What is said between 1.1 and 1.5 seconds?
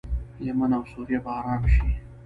به